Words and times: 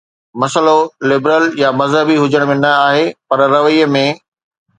مسئلو 0.41 0.79
لبرل 1.09 1.43
يا 1.63 1.69
مذهبي 1.79 2.15
هجڻ 2.23 2.41
۾ 2.53 2.57
نه 2.65 2.71
آهي، 2.87 3.05
پر 3.29 3.39
رويي 3.55 3.85
۾. 3.99 4.05